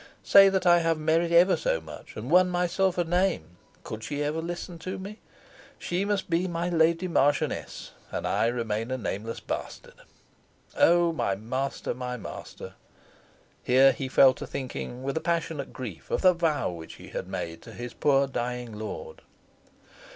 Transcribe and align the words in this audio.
Say 0.23 0.49
that 0.49 0.65
I 0.65 0.79
have 0.79 0.97
merit 0.97 1.31
ever 1.31 1.55
so 1.55 1.79
much, 1.79 2.15
and 2.17 2.31
won 2.31 2.49
myself 2.49 2.97
a 2.97 3.03
name, 3.03 3.57
could 3.83 4.03
she 4.03 4.23
ever 4.23 4.41
listen 4.41 4.79
to 4.79 4.97
me? 4.97 5.19
She 5.77 6.05
must 6.05 6.27
be 6.27 6.47
my 6.47 6.69
Lady 6.69 7.07
Marchioness, 7.07 7.91
and 8.11 8.25
I 8.27 8.47
remain 8.47 8.89
a 8.89 8.97
nameless 8.97 9.39
bastard. 9.39 9.93
Oh! 10.75 11.13
my 11.13 11.35
master, 11.35 11.93
my 11.93 12.17
master!" 12.17 12.73
(here 13.61 13.91
he 13.91 14.07
fell 14.07 14.33
to 14.33 14.47
thinking 14.47 15.03
with 15.03 15.17
a 15.17 15.21
passionate 15.21 15.71
grief 15.71 16.09
of 16.09 16.23
the 16.23 16.33
vow 16.33 16.71
which 16.71 16.95
he 16.95 17.09
had 17.09 17.27
made 17.27 17.61
to 17.61 17.71
his 17.71 17.93
poor 17.93 18.25
dying 18.25 18.79
lord.) 18.79 19.21